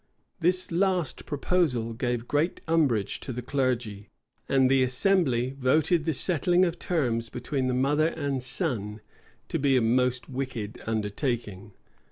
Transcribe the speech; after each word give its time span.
This 0.39 0.71
last 0.71 1.27
proposal 1.27 1.93
gave 1.93 2.27
great 2.27 2.59
umbrage 2.67 3.19
to 3.19 3.31
the 3.31 3.43
clergy; 3.43 4.09
and 4.49 4.67
the 4.67 4.81
assembly 4.81 5.55
voted 5.59 6.05
the 6.05 6.13
settling 6.15 6.65
of 6.65 6.79
terms 6.79 7.29
between 7.29 7.67
the 7.67 7.75
mother 7.75 8.07
and 8.07 8.41
son 8.41 9.01
to 9.49 9.59
be 9.59 9.77
a 9.77 9.81
most 9.81 10.27
wicked 10.27 10.81
undertaking. 10.87 11.73